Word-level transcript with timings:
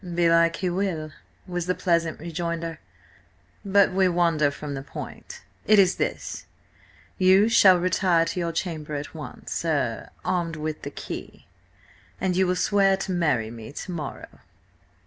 "Belike 0.03 0.55
He 0.55 0.69
will," 0.71 1.11
was 1.45 1.67
the 1.67 1.75
pleasant 1.75 2.19
rejoinder. 2.19 2.79
"But 3.63 3.91
we 3.93 4.09
wander 4.09 4.49
from 4.49 4.73
the 4.73 4.81
point. 4.81 5.43
It 5.67 5.77
is 5.77 5.97
this: 5.97 6.47
you 7.19 7.47
shall 7.49 7.77
retire 7.77 8.25
to 8.25 8.39
your 8.39 8.51
chamber 8.51 8.95
at 8.95 9.13
once–er–armed 9.13 10.55
with 10.55 10.81
the 10.81 10.89
key–an 10.89 12.33
you 12.33 12.47
will 12.47 12.55
swear 12.55 12.97
to 12.97 13.11
marry 13.11 13.51
me 13.51 13.71
to 13.71 13.91
morrow." 13.91 14.39